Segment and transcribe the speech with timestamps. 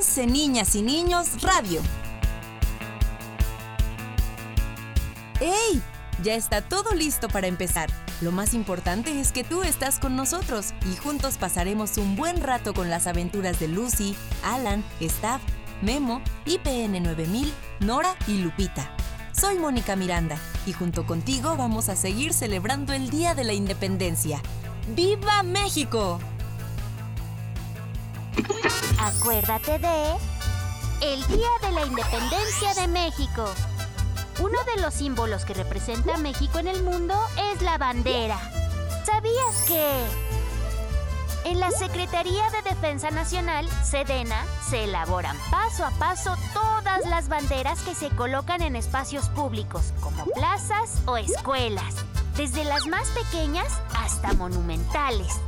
[0.00, 1.82] 11 Niñas y Niños Radio.
[5.42, 5.82] ¡Ey!
[6.22, 7.90] Ya está todo listo para empezar.
[8.22, 12.72] Lo más importante es que tú estás con nosotros y juntos pasaremos un buen rato
[12.72, 15.42] con las aventuras de Lucy, Alan, Staff,
[15.82, 18.90] Memo, IPN 9000, Nora y Lupita.
[19.32, 24.40] Soy Mónica Miranda y junto contigo vamos a seguir celebrando el Día de la Independencia.
[24.96, 26.18] ¡Viva México!
[29.02, 30.12] Acuérdate de
[31.00, 33.46] el Día de la Independencia de México.
[34.40, 37.14] Uno de los símbolos que representa a México en el mundo
[37.50, 38.38] es la bandera.
[39.06, 40.04] ¿Sabías que
[41.46, 47.80] en la Secretaría de Defensa Nacional, Sedena, se elaboran paso a paso todas las banderas
[47.80, 51.94] que se colocan en espacios públicos, como plazas o escuelas,
[52.36, 55.40] desde las más pequeñas hasta monumentales?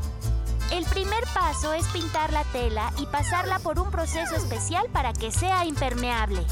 [0.72, 5.30] El primer paso es pintar la tela y pasarla por un proceso especial para que
[5.30, 6.42] sea impermeable.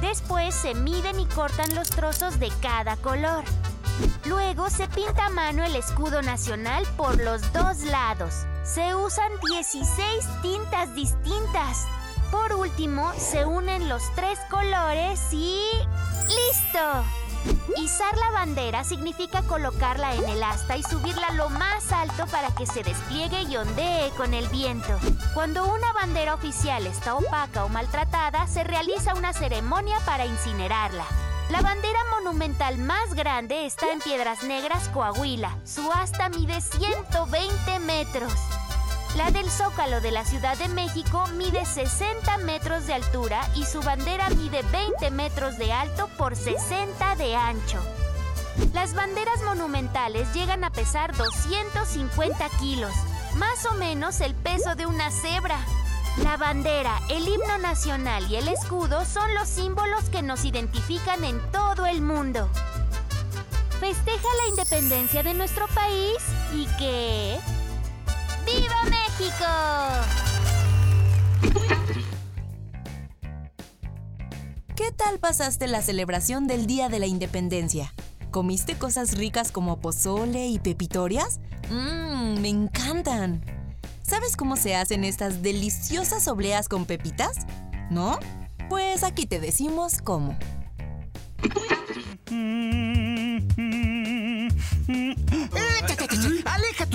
[0.00, 3.44] Después se miden y cortan los trozos de cada color.
[4.24, 8.46] Luego se pinta a mano el escudo nacional por los dos lados.
[8.64, 9.94] Se usan 16
[10.40, 11.86] tintas distintas.
[12.30, 15.60] Por último, se unen los tres colores y...
[16.26, 17.25] ¡Listo!
[17.76, 22.66] Izar la bandera significa colocarla en el asta y subirla lo más alto para que
[22.66, 24.98] se despliegue y ondee con el viento.
[25.34, 31.04] Cuando una bandera oficial está opaca o maltratada, se realiza una ceremonia para incinerarla.
[31.50, 35.56] La bandera monumental más grande está en Piedras Negras, Coahuila.
[35.64, 38.32] Su asta mide 120 metros.
[39.16, 43.80] La del Zócalo de la Ciudad de México mide 60 metros de altura y su
[43.80, 47.78] bandera mide 20 metros de alto por 60 de ancho.
[48.74, 52.92] Las banderas monumentales llegan a pesar 250 kilos,
[53.36, 55.60] más o menos el peso de una cebra.
[56.22, 61.40] La bandera, el himno nacional y el escudo son los símbolos que nos identifican en
[61.52, 62.50] todo el mundo.
[63.80, 66.18] Festeja la independencia de nuestro país
[66.52, 67.40] y que...
[68.46, 69.44] ¡Viva México!
[74.76, 77.92] ¿Qué tal pasaste la celebración del Día de la Independencia?
[78.30, 81.40] ¿Comiste cosas ricas como pozole y pepitorias?
[81.70, 83.44] Mmm, me encantan.
[84.02, 87.46] ¿Sabes cómo se hacen estas deliciosas obleas con pepitas?
[87.90, 88.20] ¿No?
[88.68, 90.38] Pues aquí te decimos cómo.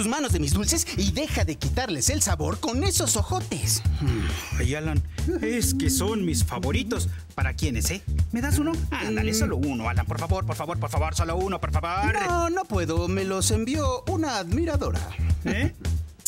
[0.01, 3.83] Tus manos de mis dulces y deja de quitarles el sabor con esos ojotes.
[4.57, 4.99] Ay, Alan,
[5.43, 7.07] es que son mis favoritos.
[7.35, 8.01] ¿Para quiénes, eh?
[8.31, 8.71] ¿Me das uno?
[8.89, 12.15] Ándale, solo uno, Alan, por favor, por favor, por favor, solo uno, por favor.
[12.15, 13.07] No, no puedo.
[13.07, 15.07] Me los envió una admiradora.
[15.45, 15.71] ¿Eh?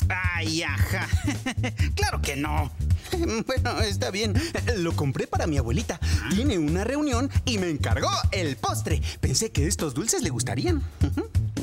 [0.08, 1.08] Ay, ajá.
[1.96, 2.72] claro que no.
[3.48, 4.34] Bueno, está bien.
[4.78, 6.00] Lo compré para mi abuelita.
[6.30, 9.02] Tiene una reunión y me encargó el postre.
[9.20, 10.84] Pensé que estos dulces le gustarían.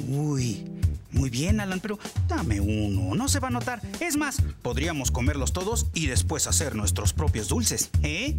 [0.09, 0.65] Uy,
[1.13, 1.99] muy bien, Alan, pero
[2.29, 3.15] dame uno.
[3.15, 3.81] No se va a notar.
[4.01, 8.37] Es más, podríamos comerlos todos y después hacer nuestros propios dulces, ¿eh?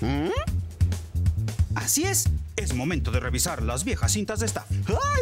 [0.00, 0.30] ¿Mm?
[1.74, 2.28] Así es.
[2.56, 4.66] Es momento de revisar las viejas cintas de staff.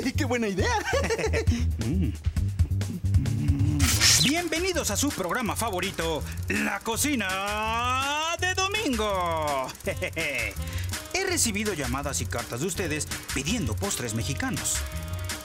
[0.02, 0.72] ¡Ay, qué buena idea!
[4.22, 9.66] Bienvenidos a su programa favorito, La Cocina de Domingo.
[11.14, 14.76] He recibido llamadas y cartas de ustedes pidiendo postres mexicanos.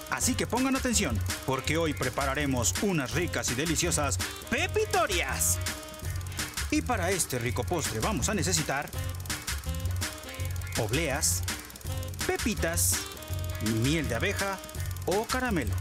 [0.10, 4.18] Así que pongan atención, porque hoy prepararemos unas ricas y deliciosas
[4.50, 5.58] pepitorias.
[6.72, 8.90] Y para este rico postre vamos a necesitar
[10.80, 11.42] obleas,
[12.26, 12.96] pepitas,
[13.82, 14.58] miel de abeja
[15.06, 15.74] o caramelo.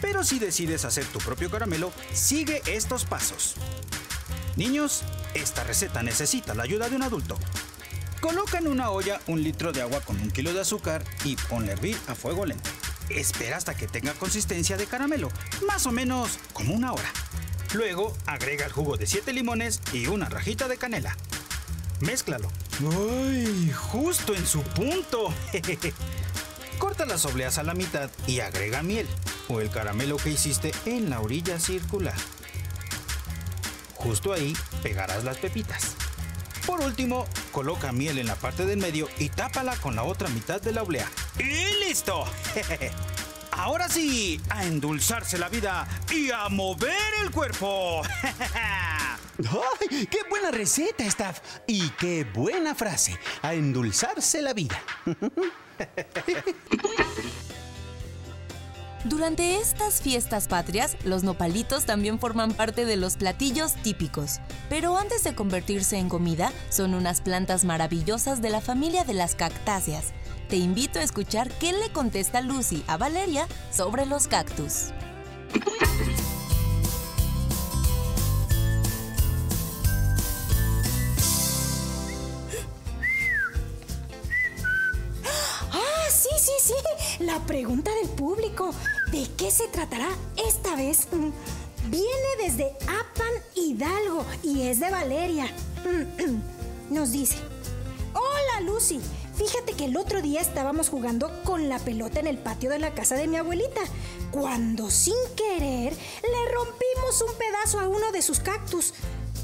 [0.00, 3.56] Pero si decides hacer tu propio caramelo, sigue estos pasos.
[4.56, 5.02] Niños,
[5.34, 7.38] esta receta necesita la ayuda de un adulto.
[8.20, 11.70] Coloca en una olla un litro de agua con un kilo de azúcar y ponle
[11.70, 12.70] a hervir a fuego lento.
[13.10, 15.30] Espera hasta que tenga consistencia de caramelo,
[15.66, 17.10] más o menos como una hora.
[17.74, 21.16] Luego agrega el jugo de 7 limones y una rajita de canela.
[22.00, 22.50] Mézclalo.
[22.80, 23.72] ¡Ay!
[23.72, 25.32] Justo en su punto.
[26.78, 29.06] Corta las obleas a la mitad y agrega miel
[29.48, 32.14] o el caramelo que hiciste en la orilla circular.
[33.94, 35.97] Justo ahí pegarás las pepitas.
[36.68, 40.60] Por último, coloca miel en la parte del medio y tápala con la otra mitad
[40.60, 41.10] de la oblea.
[41.38, 42.26] ¡Y listo!
[43.52, 48.02] Ahora sí, a endulzarse la vida y a mover el cuerpo.
[48.52, 51.40] ¡Ay, qué buena receta, Staff!
[51.66, 54.78] Y qué buena frase, a endulzarse la vida.
[59.08, 64.38] Durante estas fiestas patrias, los nopalitos también forman parte de los platillos típicos.
[64.68, 69.34] Pero antes de convertirse en comida, son unas plantas maravillosas de la familia de las
[69.34, 70.12] cactáceas.
[70.50, 74.92] Te invito a escuchar qué le contesta Lucy a Valeria sobre los cactus.
[87.46, 88.70] Pregunta del público.
[89.10, 91.08] ¿De qué se tratará esta vez?
[91.12, 91.30] Mm,
[91.90, 95.46] Viene desde Apan Hidalgo y es de Valeria.
[96.90, 97.36] Nos dice,
[98.12, 99.00] hola Lucy,
[99.36, 102.92] fíjate que el otro día estábamos jugando con la pelota en el patio de la
[102.92, 103.80] casa de mi abuelita,
[104.30, 108.92] cuando sin querer le rompimos un pedazo a uno de sus cactus.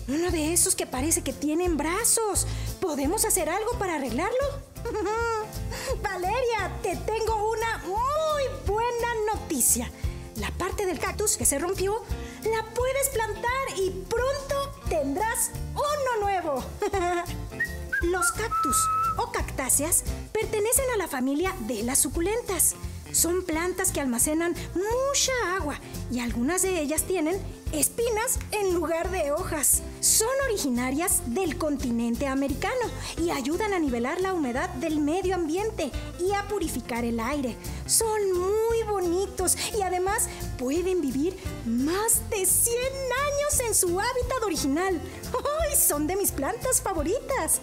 [0.06, 2.46] Uno de esos que parece que tienen brazos.
[2.78, 4.36] ¿Podemos hacer algo para arreglarlo?
[6.02, 9.90] Valeria, te tengo una muy buena noticia.
[10.36, 12.02] La parte del cactus que se rompió
[12.44, 16.64] la puedes plantar y pronto tendrás uno nuevo.
[18.02, 18.76] Los cactus
[19.16, 22.74] o cactáceas pertenecen a la familia de las suculentas.
[23.14, 25.78] Son plantas que almacenan mucha agua
[26.10, 27.40] y algunas de ellas tienen
[27.70, 29.82] espinas en lugar de hojas.
[30.00, 36.32] Son originarias del continente americano y ayudan a nivelar la humedad del medio ambiente y
[36.32, 37.56] a purificar el aire.
[37.86, 40.28] Son muy bonitos y además
[40.58, 45.00] pueden vivir más de 100 años en su hábitat original.
[45.32, 45.76] ¡Ay!
[45.76, 47.60] Son de mis plantas favoritas.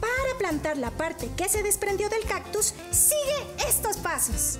[0.00, 4.58] Para plantar la parte que se desprendió del cactus, sigue estos pasos.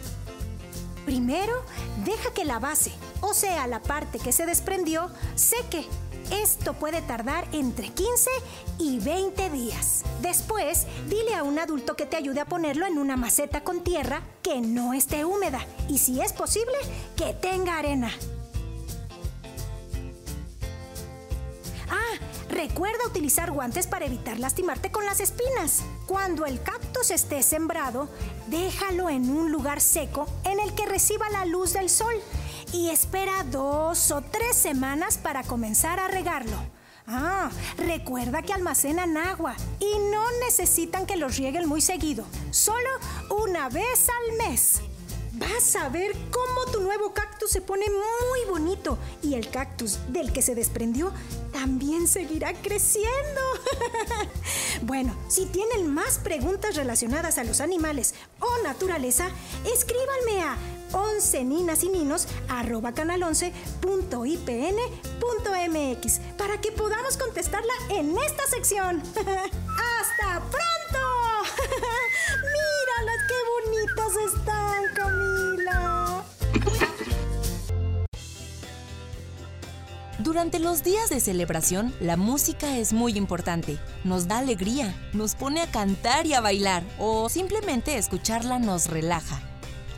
[1.06, 1.62] Primero,
[2.04, 5.86] deja que la base, o sea, la parte que se desprendió, seque.
[6.32, 8.28] Esto puede tardar entre 15
[8.80, 10.02] y 20 días.
[10.20, 14.22] Después, dile a un adulto que te ayude a ponerlo en una maceta con tierra
[14.42, 16.74] que no esté húmeda y si es posible,
[17.14, 18.10] que tenga arena.
[22.48, 25.82] Recuerda utilizar guantes para evitar lastimarte con las espinas.
[26.06, 28.08] Cuando el cactus esté sembrado,
[28.46, 32.14] déjalo en un lugar seco en el que reciba la luz del sol
[32.72, 36.56] y espera dos o tres semanas para comenzar a regarlo.
[37.08, 42.90] Ah, recuerda que almacenan agua y no necesitan que los rieguen muy seguido, solo
[43.44, 44.81] una vez al mes.
[45.32, 46.16] Vas a ver
[46.64, 51.12] tu nuevo cactus se pone muy bonito y el cactus del que se desprendió
[51.52, 53.40] también seguirá creciendo.
[54.82, 59.28] bueno, si tienen más preguntas relacionadas a los animales o naturaleza,
[59.64, 60.56] escríbanme a
[60.92, 69.02] 11 ninas y ninos arroba canal 11.ipn.mx para que podamos contestarla en esta sección.
[69.16, 70.66] ¡Hasta pronto!
[72.52, 75.95] ¡Míralas qué bonitas están, Camila!
[80.26, 83.78] Durante los días de celebración, la música es muy importante.
[84.02, 89.40] Nos da alegría, nos pone a cantar y a bailar, o simplemente escucharla nos relaja.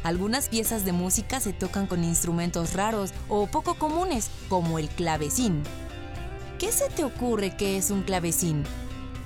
[0.03, 5.63] Algunas piezas de música se tocan con instrumentos raros o poco comunes, como el clavecín.
[6.59, 8.65] ¿Qué se te ocurre que es un clavecín?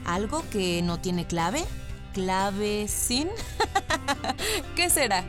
[0.05, 1.65] ¿Algo que no tiene clave?
[2.15, 3.29] ¿Clavecín?
[4.77, 5.25] ¿Qué será?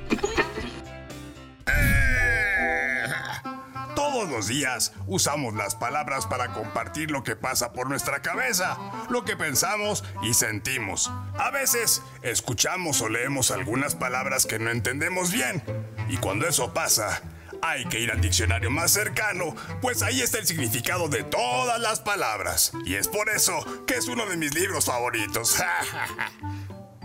[4.23, 8.77] Todos los días usamos las palabras para compartir lo que pasa por nuestra cabeza,
[9.09, 11.11] lo que pensamos y sentimos.
[11.37, 15.61] A veces escuchamos o leemos algunas palabras que no entendemos bien.
[16.07, 17.21] Y cuando eso pasa,
[17.61, 21.99] hay que ir al diccionario más cercano, pues ahí está el significado de todas las
[21.99, 22.71] palabras.
[22.85, 25.61] Y es por eso que es uno de mis libros favoritos.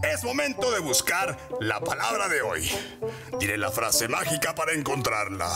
[0.01, 2.71] Es momento de buscar la palabra de hoy.
[3.41, 5.51] Diré la frase mágica para encontrarla.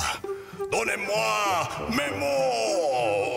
[0.72, 3.28] Donnez-moi mémoire.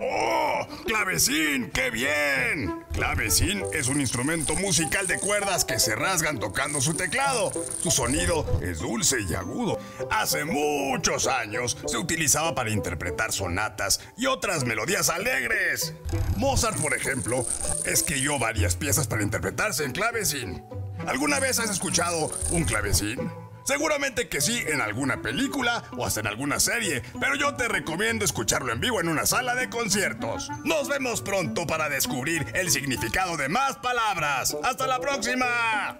[0.00, 0.64] ¡Oh!
[0.86, 1.72] ¡Clavecín!
[1.72, 2.84] ¡Qué bien!
[2.92, 7.50] Clavecín es un instrumento musical de cuerdas que se rasgan tocando su teclado.
[7.82, 9.80] Su sonido es dulce y agudo.
[10.08, 15.94] Hace muchos años se utilizaba para interpretar sonatas y otras melodías alegres.
[16.36, 17.44] Mozart, por ejemplo,
[17.86, 20.62] escribió varias piezas para interpretarse en clavecín.
[21.08, 23.41] ¿Alguna vez has escuchado un clavecín?
[23.64, 28.24] Seguramente que sí en alguna película o hasta en alguna serie, pero yo te recomiendo
[28.24, 30.48] escucharlo en vivo en una sala de conciertos.
[30.64, 34.56] Nos vemos pronto para descubrir el significado de más palabras.
[34.62, 35.46] ¡Hasta la próxima!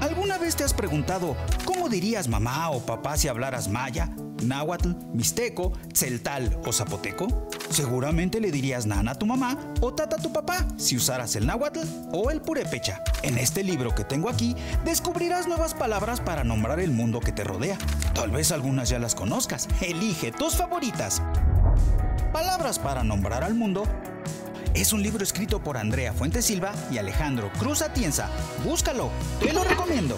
[0.00, 1.36] ¿Alguna vez te has preguntado
[1.66, 4.10] cómo dirías mamá o papá si hablaras maya,
[4.42, 7.48] náhuatl, mixteco, celtal o zapoteco?
[7.70, 11.46] Seguramente le dirías nana a tu mamá o tata a tu papá si usaras el
[11.46, 11.80] náhuatl
[12.12, 13.02] o el purépecha.
[13.22, 17.44] En este libro que tengo aquí descubrirás nuevas palabras para nombrar el mundo que te
[17.44, 17.78] rodea.
[18.14, 19.68] Tal vez algunas ya las conozcas.
[19.80, 21.22] Elige tus favoritas.
[22.32, 23.84] Palabras para nombrar al mundo
[24.74, 28.28] es un libro escrito por Andrea Fuentes Silva y Alejandro Cruz Atienza.
[28.64, 30.16] Búscalo, te lo recomiendo.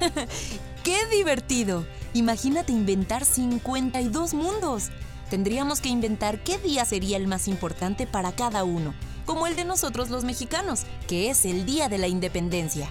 [0.82, 1.86] ¡Qué divertido!
[2.12, 4.90] Imagínate inventar 52 mundos.
[5.30, 8.92] Tendríamos que inventar qué día sería el más importante para cada uno,
[9.24, 12.90] como el de nosotros los mexicanos, que es el Día de la Independencia.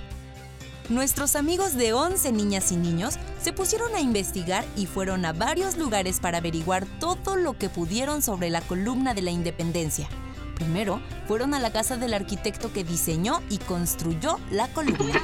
[0.87, 5.75] Nuestros amigos de 11 niñas y niños se pusieron a investigar y fueron a varios
[5.75, 10.07] lugares para averiguar todo lo que pudieron sobre la columna de la independencia.
[10.55, 15.21] Primero, fueron a la casa del arquitecto que diseñó y construyó la columna.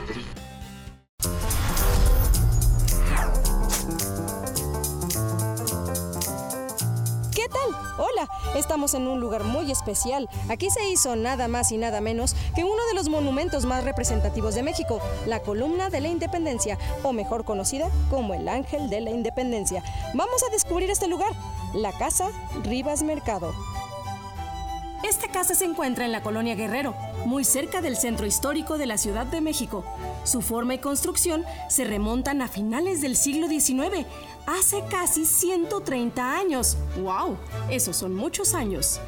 [8.59, 10.29] Estamos en un lugar muy especial.
[10.49, 14.55] Aquí se hizo nada más y nada menos que uno de los monumentos más representativos
[14.55, 19.11] de México, la Columna de la Independencia, o mejor conocida como el Ángel de la
[19.11, 19.83] Independencia.
[20.13, 21.31] Vamos a descubrir este lugar,
[21.73, 22.31] la Casa
[22.63, 23.53] Rivas Mercado.
[25.03, 26.95] Esta casa se encuentra en la colonia Guerrero,
[27.25, 29.85] muy cerca del centro histórico de la Ciudad de México.
[30.23, 34.05] Su forma y construcción se remontan a finales del siglo XIX,
[34.47, 36.77] hace casi 130 años.
[36.99, 37.37] ¡Wow!
[37.69, 38.99] Esos son muchos años.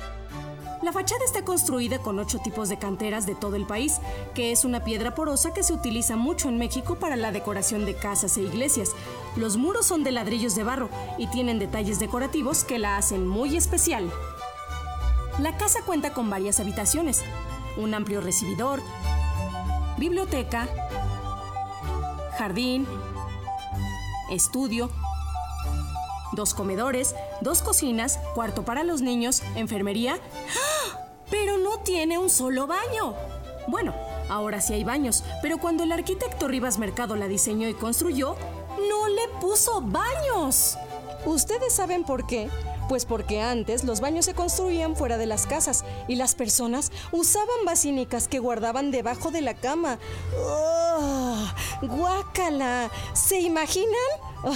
[0.82, 4.00] La fachada está construida con ocho tipos de canteras de todo el país,
[4.34, 7.96] que es una piedra porosa que se utiliza mucho en México para la decoración de
[7.96, 8.92] casas e iglesias.
[9.36, 13.58] Los muros son de ladrillos de barro y tienen detalles decorativos que la hacen muy
[13.58, 14.10] especial.
[15.40, 17.24] La casa cuenta con varias habitaciones,
[17.78, 18.82] un amplio recibidor,
[19.98, 20.68] biblioteca,
[22.38, 22.88] jardín,
[24.30, 24.90] estudio,
[26.34, 30.16] dos comedores, dos cocinas, cuarto para los niños, enfermería.
[30.16, 31.10] ¡Ah!
[31.30, 33.16] Pero no tiene un solo baño.
[33.68, 33.94] Bueno,
[34.30, 38.36] ahora sí hay baños, pero cuando el arquitecto Rivas Mercado la diseñó y construyó,
[38.90, 40.78] no le puso baños.
[41.26, 42.50] ¿Ustedes saben por qué?
[42.88, 47.66] Pues porque antes los baños se construían fuera de las casas y las personas usaban
[47.66, 50.00] basínicas que guardaban debajo de la cama.
[50.36, 51.46] ¡Oh!
[51.84, 52.90] ¡Guácala!
[53.14, 53.94] ¿Se imaginan?
[54.44, 54.56] Oh,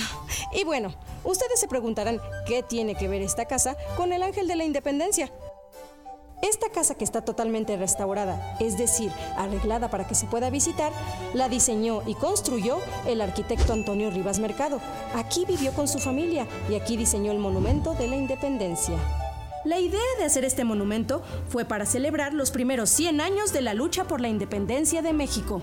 [0.54, 4.56] y bueno, ustedes se preguntarán qué tiene que ver esta casa con el Ángel de
[4.56, 5.32] la Independencia.
[6.44, 10.92] Esta casa que está totalmente restaurada, es decir, arreglada para que se pueda visitar,
[11.34, 14.82] la diseñó y construyó el arquitecto Antonio Rivas Mercado.
[15.16, 18.98] Aquí vivió con su familia y aquí diseñó el monumento de la independencia.
[19.64, 23.74] La idea de hacer este monumento fue para celebrar los primeros 100 años de la
[23.74, 25.62] lucha por la independencia de México.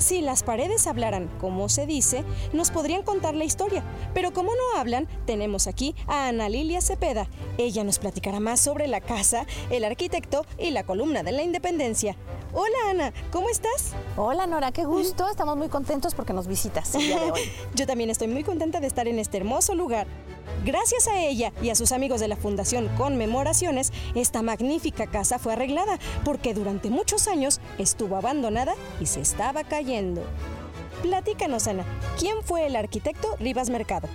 [0.00, 4.80] Si las paredes hablaran como se dice, nos podrían contar la historia, pero como no
[4.80, 7.28] hablan, tenemos aquí a Ana Lilia Cepeda.
[7.58, 12.16] Ella nos platicará más sobre la casa, el arquitecto y la columna de la independencia.
[12.54, 13.92] Hola Ana, ¿cómo estás?
[14.16, 15.28] Hola Nora, qué gusto.
[15.28, 17.42] Estamos muy contentos porque nos visitas el día de hoy.
[17.74, 20.06] Yo también estoy muy contenta de estar en este hermoso lugar.
[20.64, 25.54] Gracias a ella y a sus amigos de la Fundación Conmemoraciones, esta magnífica casa fue
[25.54, 30.22] arreglada porque durante muchos años estuvo abandonada y se estaba cayendo.
[31.02, 31.84] Platícanos, Ana,
[32.18, 34.06] ¿quién fue el arquitecto Rivas Mercado?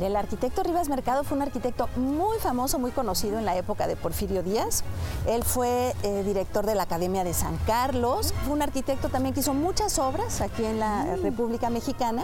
[0.00, 3.96] El arquitecto Rivas Mercado fue un arquitecto muy famoso, muy conocido en la época de
[3.96, 4.84] Porfirio Díaz.
[5.26, 8.32] Él fue eh, director de la Academia de San Carlos.
[8.44, 12.22] Fue un arquitecto también que hizo muchas obras aquí en la República Mexicana.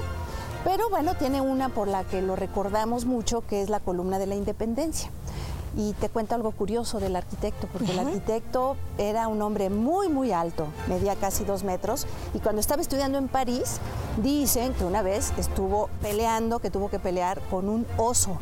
[0.65, 4.27] Pero bueno, tiene una por la que lo recordamos mucho, que es la columna de
[4.27, 5.11] la independencia.
[5.77, 10.31] Y te cuento algo curioso del arquitecto, porque el arquitecto era un hombre muy, muy
[10.33, 13.81] alto, medía casi dos metros, y cuando estaba estudiando en París,
[14.23, 18.39] Dicen que una vez estuvo peleando, que tuvo que pelear con un oso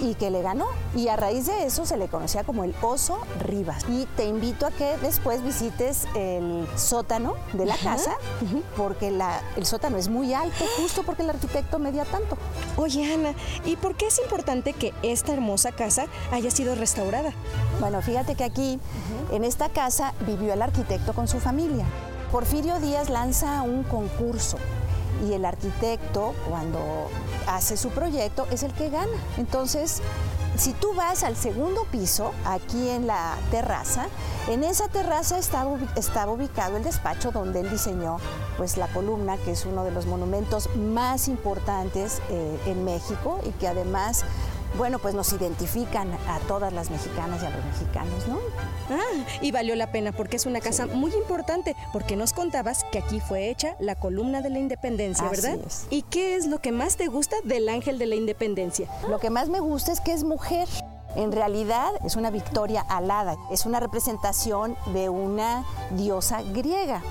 [0.00, 0.64] y que le ganó.
[0.96, 3.84] Y a raíz de eso se le conocía como el oso Rivas.
[3.90, 8.12] Y te invito a que después visites el sótano de la casa,
[8.78, 12.38] porque la- el sótano es muy alto, justo porque el arquitecto medía tanto.
[12.78, 13.34] Oye, Ana,
[13.66, 17.32] ¿y por qué es importante que esta hermosa casa haya sido restaurada?
[17.80, 18.78] Bueno, fíjate que aquí,
[19.32, 21.84] en esta casa, vivió el arquitecto con su familia.
[22.32, 24.56] Porfirio Díaz lanza un concurso
[25.28, 26.78] y el arquitecto, cuando
[27.46, 29.12] hace su proyecto, es el que gana.
[29.36, 30.00] Entonces,
[30.56, 34.06] si tú vas al segundo piso, aquí en la terraza,
[34.48, 38.16] en esa terraza estaba, ubi- estaba ubicado el despacho donde él diseñó
[38.56, 43.50] pues, la columna, que es uno de los monumentos más importantes eh, en México y
[43.52, 44.24] que además
[44.76, 48.38] bueno, pues nos identifican a todas las mexicanas y a los mexicanos, ¿no?
[48.90, 52.98] Ah, y valió la pena porque es una casa muy importante, porque nos contabas que
[52.98, 55.64] aquí fue hecha la columna de la independencia, Así ¿verdad?
[55.66, 55.86] es.
[55.90, 58.88] ¿Y qué es lo que más te gusta del ángel de la independencia?
[59.08, 60.68] Lo que más me gusta es que es mujer.
[61.16, 67.02] En realidad es una victoria alada, es una representación de una diosa griega.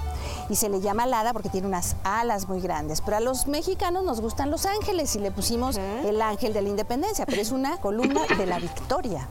[0.49, 3.01] Y se le llama alada porque tiene unas alas muy grandes.
[3.01, 6.69] Pero a los mexicanos nos gustan los ángeles y le pusimos el ángel de la
[6.69, 9.29] independencia, pero es una columna de la victoria.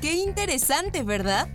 [0.00, 1.48] Qué interesante, ¿verdad?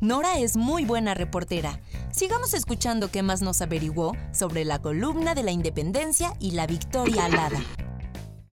[0.00, 1.80] Nora es muy buena reportera.
[2.10, 7.26] Sigamos escuchando qué más nos averiguó sobre la columna de la independencia y la victoria
[7.26, 7.60] alada.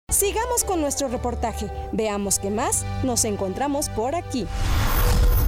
[0.09, 1.69] Sigamos con nuestro reportaje.
[1.91, 4.47] Veamos qué más nos encontramos por aquí.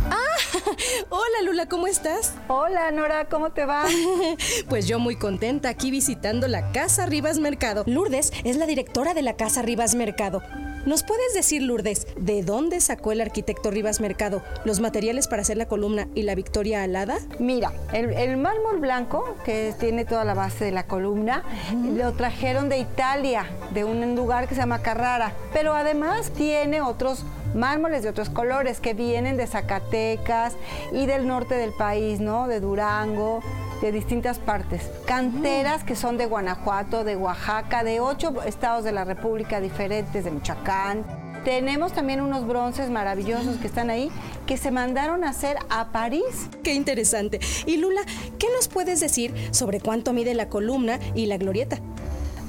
[0.10, 0.38] ¡Ah!
[1.10, 2.34] Hola Lula, ¿cómo estás?
[2.48, 3.86] Hola Nora, ¿cómo te va?
[4.70, 7.84] Pues yo muy contenta aquí visitando la Casa Rivas Mercado.
[7.86, 10.42] Lourdes es la directora de la Casa Rivas Mercado.
[10.86, 15.58] ¿Nos puedes decir, Lourdes, de dónde sacó el arquitecto Rivas Mercado los materiales para hacer
[15.58, 17.18] la columna y la Victoria Alada?
[17.40, 22.70] Mira, el, el mármol blanco, que tiene toda la base de la columna, lo trajeron
[22.70, 25.34] de Italia, de un lugar que se llama Carrara.
[25.52, 30.56] Pero además tiene otros mármoles de otros colores que vienen de Zacatecas
[30.92, 32.48] y del norte del país, ¿no?
[32.48, 33.42] De Durango,
[33.82, 34.90] de distintas partes.
[35.06, 40.32] Canteras que son de Guanajuato, de Oaxaca, de ocho estados de la República diferentes, de
[40.32, 41.06] Michoacán.
[41.46, 44.12] Tenemos también unos bronces maravillosos que están ahí,
[44.46, 46.50] que se mandaron a hacer a París.
[46.64, 47.40] Qué interesante.
[47.66, 48.02] Y Lula,
[48.38, 51.80] ¿qué nos puedes decir sobre cuánto mide la columna y la glorieta?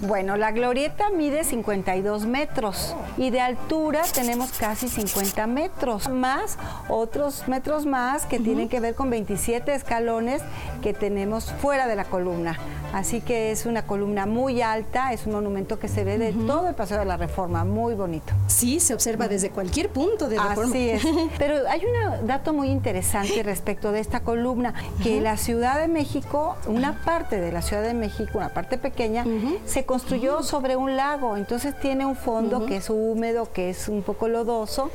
[0.02, 6.56] Bueno, la glorieta mide 52 metros y de altura tenemos casi 50 metros, más
[6.88, 10.40] otros metros más que tienen que ver con 27 escalones
[10.82, 12.56] que tenemos fuera de la columna.
[12.92, 16.68] Así que es una columna muy alta, es un monumento que se ve de todo
[16.68, 18.32] el Paseo de la Reforma, muy bonito.
[18.46, 20.70] Sí, se observa desde cualquier punto de reforma.
[20.70, 21.02] Así es.
[21.38, 26.56] Pero hay un dato muy interesante respecto de esta columna, que la Ciudad de México,
[26.66, 29.24] una parte de la Ciudad de México, una parte pequeña,
[29.66, 34.03] se construyó sobre un lago, entonces tiene un fondo que es húmedo, que es un
[34.03, 34.90] poco lodoso,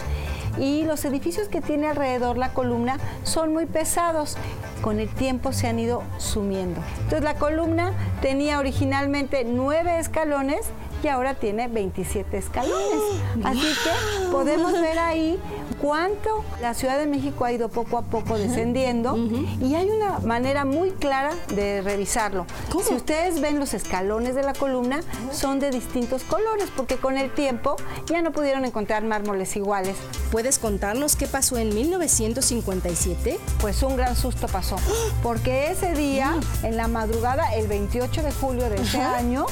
[0.59, 4.37] y los edificios que tiene alrededor la columna son muy pesados.
[4.83, 6.79] Con el tiempo se han ido sumiendo.
[6.97, 10.67] Entonces la columna tenía originalmente nueve escalones
[11.03, 13.01] y ahora tiene 27 escalones.
[13.43, 15.39] Así que podemos ver ahí
[15.81, 19.17] cuánto la Ciudad de México ha ido poco a poco descendiendo
[19.61, 22.45] y hay una manera muy clara de revisarlo.
[22.87, 27.31] Si ustedes ven los escalones de la columna, son de distintos colores porque con el
[27.33, 29.95] tiempo ya no pudieron encontrar mármoles iguales.
[30.31, 33.39] ¿Puedes contarnos qué pasó en 1957?
[33.59, 34.77] Pues un gran susto pasó,
[35.21, 39.45] porque ese día, en la madrugada, el 28 de julio de ese año,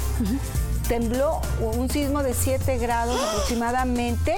[0.91, 4.35] tembló un sismo de 7 grados aproximadamente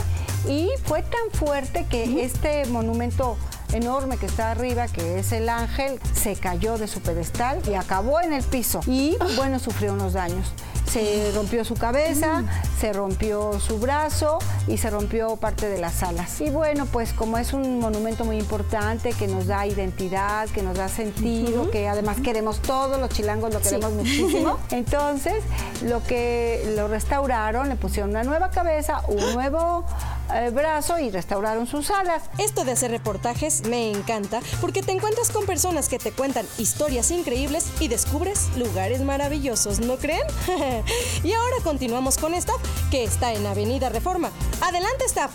[0.48, 3.38] y fue tan fuerte que este monumento
[3.72, 8.22] enorme que está arriba, que es el ángel, se cayó de su pedestal y acabó
[8.22, 8.82] en el piso.
[8.86, 10.54] Y bueno, sufrió unos daños.
[10.94, 12.44] Se rompió su cabeza,
[12.80, 16.40] se rompió su brazo y se rompió parte de las alas.
[16.40, 20.78] Y bueno, pues como es un monumento muy importante que nos da identidad, que nos
[20.78, 24.60] da sentido, que además queremos todos, los chilangos lo queremos muchísimo.
[24.70, 25.44] Entonces,
[25.82, 29.86] lo que lo restauraron, le pusieron una nueva cabeza, un nuevo
[30.34, 32.24] eh, brazo y restauraron sus alas.
[32.38, 37.12] Esto de hacer reportajes me encanta porque te encuentras con personas que te cuentan historias
[37.12, 40.24] increíbles y descubres lugares maravillosos, ¿no creen?
[41.24, 44.32] y ahora continuamos con Staff, que está en Avenida Reforma.
[44.62, 45.32] Adelante, Staff.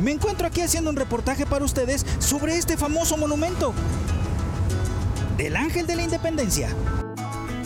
[0.00, 3.72] Me encuentro aquí haciendo un reportaje para ustedes sobre este famoso monumento.
[5.36, 6.68] Del Ángel de la Independencia.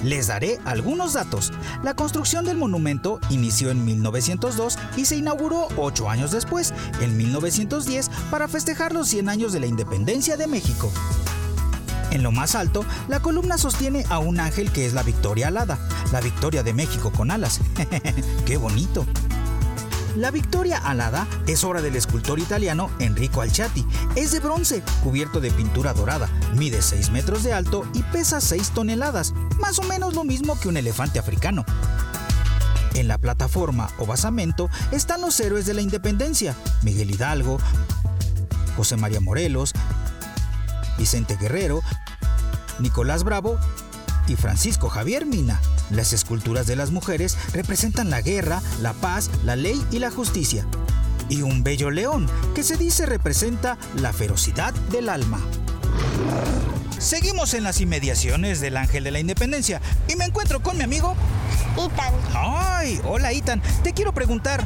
[0.03, 1.53] Les daré algunos datos.
[1.83, 8.11] La construcción del monumento inició en 1902 y se inauguró ocho años después, en 1910,
[8.31, 10.91] para festejar los 100 años de la independencia de México.
[12.11, 15.79] En lo más alto, la columna sostiene a un ángel que es la Victoria alada,
[16.13, 17.61] la Victoria de México con alas.
[18.47, 19.07] ¡Qué bonito!
[20.21, 23.87] La Victoria alada es obra del escultor italiano Enrico Alciati.
[24.17, 28.73] Es de bronce, cubierto de pintura dorada, mide 6 metros de alto y pesa 6
[28.73, 31.65] toneladas, más o menos lo mismo que un elefante africano.
[32.97, 37.57] En la plataforma o basamento están los héroes de la independencia, Miguel Hidalgo,
[38.77, 39.73] José María Morelos,
[40.99, 41.81] Vicente Guerrero,
[42.79, 43.59] Nicolás Bravo
[44.29, 45.59] y Francisco Javier Mina.
[45.91, 50.67] Las esculturas de las mujeres representan la guerra, la paz, la ley y la justicia.
[51.29, 55.41] Y un bello león que se dice representa la ferocidad del alma.
[56.99, 61.15] Seguimos en las inmediaciones del Ángel de la Independencia y me encuentro con mi amigo
[61.77, 62.15] Ethan.
[62.35, 63.63] Ay, hola Ethan.
[63.83, 64.65] Te quiero preguntar,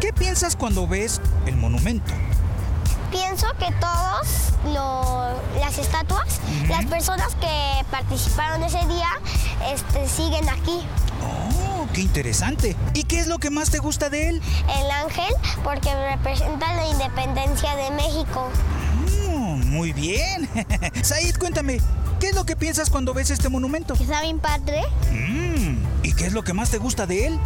[0.00, 2.12] ¿qué piensas cuando ves el monumento?
[3.14, 4.26] Pienso que todos
[5.60, 9.08] las estatuas, las personas que participaron ese día,
[9.72, 10.80] este, siguen aquí.
[11.22, 12.74] Oh, qué interesante.
[12.92, 14.42] ¿Y qué es lo que más te gusta de él?
[14.80, 18.50] El ángel, porque representa la independencia de México.
[19.28, 20.48] Mm, muy bien.
[21.04, 21.80] Said, cuéntame,
[22.18, 23.94] ¿qué es lo que piensas cuando ves este monumento?
[23.94, 24.82] Que está bien padre.
[25.12, 27.38] Mm, ¿Y qué es lo que más te gusta de él?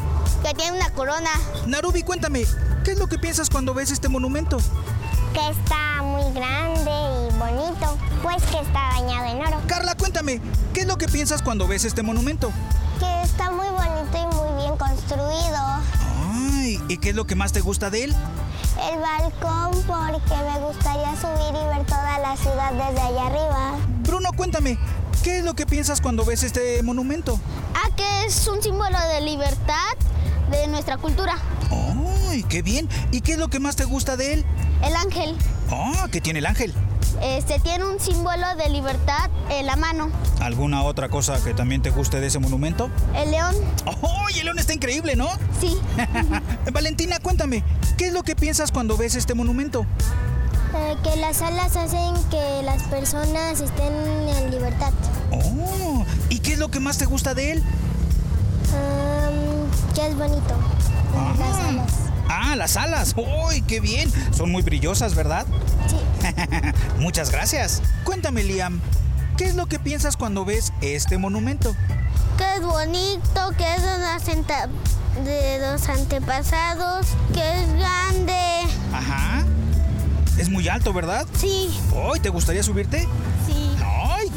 [0.43, 1.31] Que tiene una corona.
[1.67, 2.47] Narubi, cuéntame,
[2.85, 4.59] ¿qué es lo que piensas cuando ves este monumento?
[5.33, 9.61] Que está muy grande y bonito, pues que está bañado en oro.
[9.67, 10.41] Carla, cuéntame,
[10.73, 12.51] ¿qué es lo que piensas cuando ves este monumento?
[12.99, 15.59] Que está muy bonito y muy bien construido.
[16.33, 18.17] Ay, ¿y qué es lo que más te gusta de él?
[18.91, 23.77] El balcón porque me gustaría subir y ver toda la ciudad desde allá arriba.
[24.05, 24.79] Bruno, cuéntame,
[25.23, 27.39] ¿qué es lo que piensas cuando ves este monumento?
[27.75, 29.97] Ah, que es un símbolo de libertad
[30.51, 31.37] de nuestra cultura.
[32.29, 32.89] ¡Ay, qué bien!
[33.11, 34.47] ¿Y qué es lo que más te gusta de él?
[34.83, 35.37] El ángel.
[35.71, 36.73] Ah, ¿qué tiene el ángel?
[37.23, 40.11] Este tiene un símbolo de libertad en la mano.
[40.41, 42.91] ¿Alguna otra cosa que también te guste de ese monumento?
[43.15, 43.55] El león.
[43.87, 45.29] ¡Ay, el león está increíble, ¿no?
[45.61, 45.77] Sí.
[46.73, 47.65] Valentina, cuéntame,
[47.97, 49.85] ¿qué es lo que piensas cuando ves este monumento?
[50.75, 53.93] Eh, que las alas hacen que las personas estén
[54.29, 54.93] en libertad.
[55.33, 57.63] Oh, ¿y qué es lo que más te gusta de él?
[58.73, 60.55] Um, que es bonito.
[61.17, 61.35] Ah.
[61.39, 61.93] Las alas.
[62.29, 63.15] Ah, las alas.
[63.17, 64.11] ¡Uy, qué bien!
[64.35, 65.47] Son muy brillosas, ¿verdad?
[65.89, 65.97] Sí.
[66.99, 67.83] Muchas gracias.
[68.05, 68.81] Cuéntame, Liam,
[69.37, 71.75] ¿qué es lo que piensas cuando ves este monumento?
[72.37, 74.69] Que es bonito, que es de los, anta-
[75.25, 78.39] de los antepasados, que es grande.
[78.93, 79.45] Ajá.
[80.39, 81.27] Es muy alto, ¿verdad?
[81.37, 81.69] Sí,
[82.13, 83.09] ¡Ay, te gustaría subirte?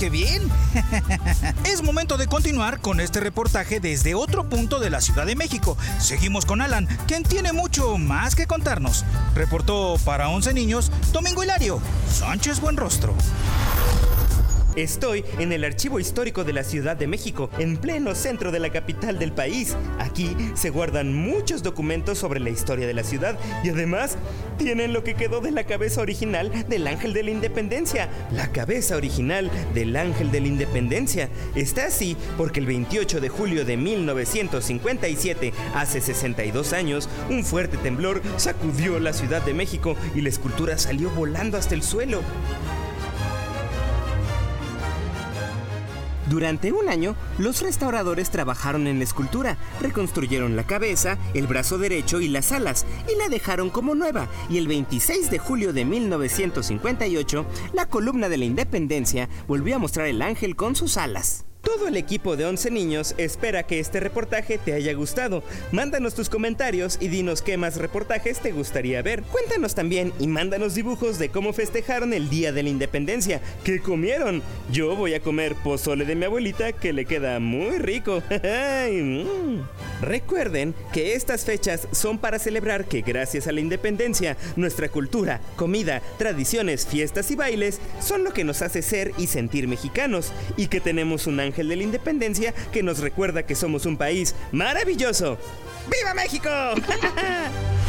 [0.02, 0.06] Sí.
[0.06, 0.52] ¡Ay, qué bien!
[1.66, 5.78] es momento de continuar con este reportaje desde otro punto de la Ciudad de México.
[6.00, 9.06] Seguimos con Alan, quien tiene mucho más que contarnos.
[9.36, 13.14] Reportó para 11 niños Domingo Hilario, Sánchez Buenrostro.
[14.76, 18.70] Estoy en el Archivo Histórico de la Ciudad de México, en pleno centro de la
[18.70, 19.76] capital del país.
[20.00, 24.18] Aquí se guardan muchos documentos sobre la historia de la ciudad y además
[24.58, 28.10] tienen lo que quedó de la cabeza original del Ángel de la Independencia.
[28.32, 33.66] La cabeza original del Ángel de la Independencia está así porque el 28 de julio
[33.66, 40.30] de 1957, hace 62 años, un fuerte temblor sacudió la Ciudad de México y la
[40.30, 42.22] escultura salió volando hasta el suelo.
[46.32, 52.22] Durante un año, los restauradores trabajaron en la escultura, reconstruyeron la cabeza, el brazo derecho
[52.22, 54.30] y las alas, y la dejaron como nueva.
[54.50, 60.08] Y el 26 de julio de 1958, la columna de la Independencia volvió a mostrar
[60.08, 61.44] el ángel con sus alas.
[61.62, 65.44] Todo el equipo de 11 niños espera que este reportaje te haya gustado.
[65.72, 69.22] Mándanos tus comentarios y dinos qué más reportajes te gustaría ver.
[69.24, 73.42] Cuéntanos también y mándanos dibujos de cómo festejaron el Día de la Independencia.
[73.64, 74.42] ¿Qué comieron?
[74.72, 78.24] Yo voy a comer pozole de mi abuelita que le queda muy rico.
[78.92, 79.62] Mm.
[80.02, 86.02] Recuerden que estas fechas son para celebrar que gracias a la independencia, nuestra cultura, comida,
[86.18, 90.82] tradiciones, fiestas y bailes son lo que nos hace ser y sentir mexicanos y que
[90.82, 95.38] tenemos un ángel de la independencia que nos recuerda que somos un país maravilloso.
[95.90, 96.50] ¡Viva México!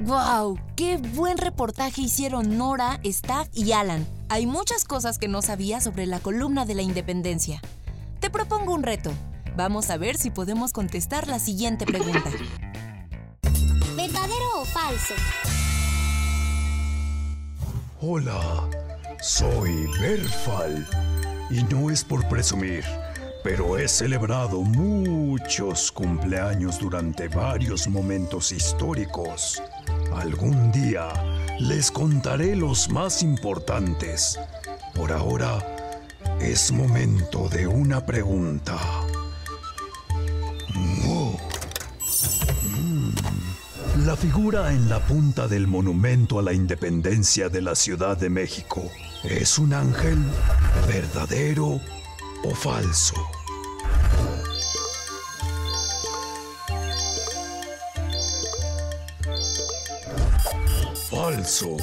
[0.00, 0.58] ¡Wow!
[0.76, 4.06] ¡Qué buen reportaje hicieron Nora, Staff y Alan!
[4.28, 7.60] Hay muchas cosas que no sabía sobre la columna de la independencia.
[8.20, 9.12] Te propongo un reto.
[9.56, 12.30] Vamos a ver si podemos contestar la siguiente pregunta.
[13.96, 15.14] ¿Verdadero o falso?
[18.00, 18.68] Hola,
[19.22, 20.86] soy Berfal.
[21.50, 22.84] Y no es por presumir,
[23.44, 29.62] pero he celebrado muchos cumpleaños durante varios momentos históricos.
[30.14, 31.08] Algún día
[31.60, 34.38] les contaré los más importantes.
[34.94, 35.58] Por ahora,
[36.40, 38.76] es momento de una pregunta.
[40.74, 41.36] Mm.
[44.04, 48.82] La figura en la punta del monumento a la independencia de la Ciudad de México
[49.24, 50.18] es un ángel
[50.86, 51.80] verdadero
[52.44, 53.14] o falso.
[61.10, 61.76] Falso.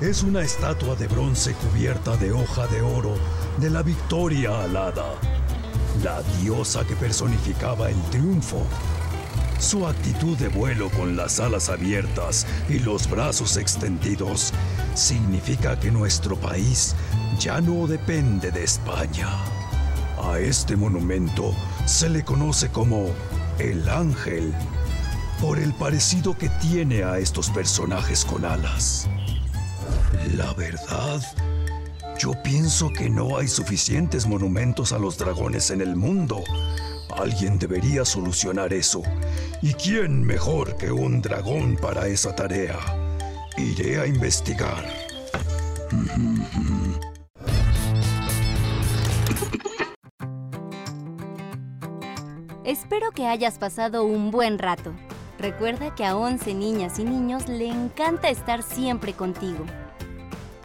[0.00, 3.14] Es una estatua de bronce cubierta de hoja de oro
[3.58, 5.14] de la victoria alada,
[6.02, 8.62] la diosa que personificaba el triunfo.
[9.58, 14.52] Su actitud de vuelo con las alas abiertas y los brazos extendidos
[14.96, 16.94] significa que nuestro país
[17.38, 19.28] ya no depende de España.
[20.22, 21.54] A este monumento
[21.84, 23.10] se le conoce como
[23.58, 24.54] el ángel
[25.40, 29.06] por el parecido que tiene a estos personajes con alas.
[30.34, 31.20] La verdad,
[32.18, 36.42] yo pienso que no hay suficientes monumentos a los dragones en el mundo.
[37.14, 39.02] Alguien debería solucionar eso.
[39.60, 42.78] ¿Y quién mejor que un dragón para esa tarea?
[43.58, 44.84] Iré a investigar.
[52.64, 54.92] Espero que hayas pasado un buen rato.
[55.38, 59.64] Recuerda que a 11 niñas y niños le encanta estar siempre contigo.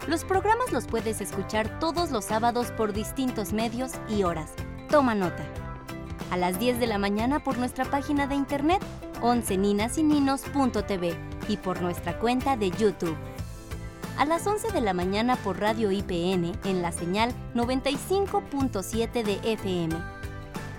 [0.06, 4.52] Los programas los puedes escuchar todos los sábados por distintos medios y horas.
[4.90, 5.46] Toma nota.
[6.30, 8.82] A las 10 de la mañana por nuestra página de internet
[9.22, 13.16] 11ninasininos.tv y por nuestra cuenta de YouTube.
[14.18, 19.94] A las 11 de la mañana por Radio IPN en la señal 95.7 de FM.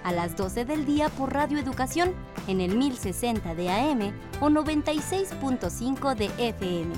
[0.04, 2.13] A las 12 del día por Radio Educación
[2.47, 6.93] en el 1060 de AM o 96.5 de FM.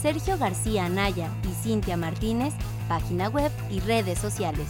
[0.01, 2.53] Sergio García Anaya y Cintia Martínez,
[2.88, 4.67] página web y redes sociales.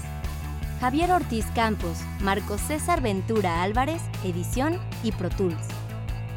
[0.80, 5.68] Javier Ortiz Campos, Marcos César Ventura Álvarez, edición y Pro Tools.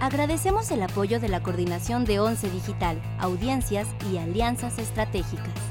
[0.01, 5.70] Agradecemos el apoyo de la Coordinación de ONCE Digital, Audiencias y Alianzas Estratégicas.